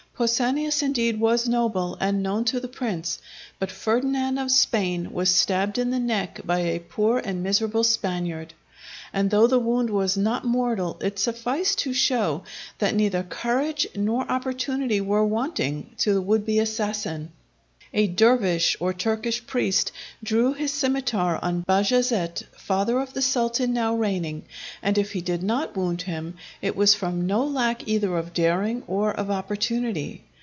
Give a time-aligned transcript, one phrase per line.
[0.17, 3.17] Pausanias indeed was noble, and known to the prince,
[3.57, 8.53] but Ferdinand of Spain was stabbed in the neck by a poor and miserable Spaniard;
[9.11, 12.43] and though the wound was not mortal, it sufficed to show
[12.77, 17.31] that neither courage nor opportunity were wanting to the would be assassin.
[17.93, 19.91] A Dervish, or Turkish priest,
[20.23, 24.45] drew his scimitar on Bajazet, father of the Sultan now reigning,
[24.81, 28.81] and if he did not wound him, it was from no lack either of daring
[28.87, 30.23] or of opportunity.